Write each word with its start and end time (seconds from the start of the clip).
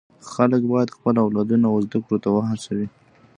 خلک 0.33 0.61
باید 0.71 0.93
خپل 0.95 1.15
اولادونه 1.23 1.67
و 1.73 1.77
زده 1.85 1.99
کړو 2.05 2.17
ته 2.23 2.29
و 2.31 2.39
هڅوي. 2.49 2.87